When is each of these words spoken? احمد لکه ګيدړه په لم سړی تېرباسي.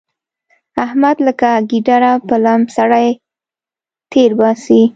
احمد 0.85 1.17
لکه 1.27 1.49
ګيدړه 1.69 2.13
په 2.27 2.35
لم 2.45 2.61
سړی 2.75 3.07
تېرباسي. 4.11 4.81